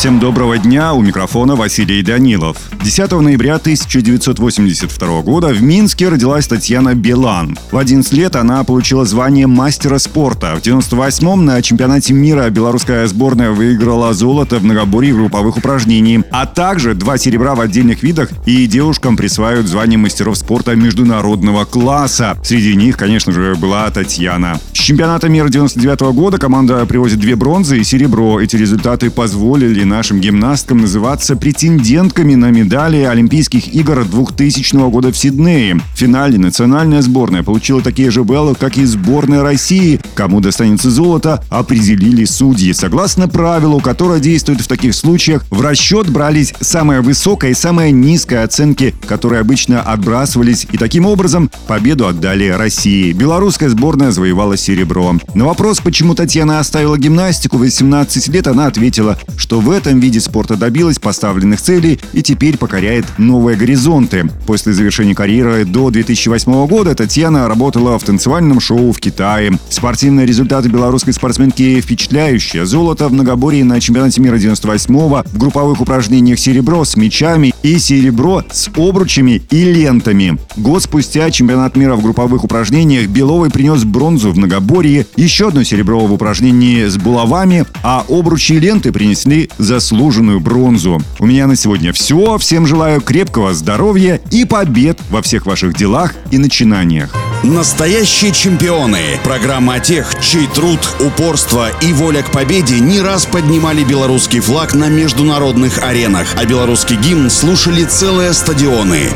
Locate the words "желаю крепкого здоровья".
92.66-94.20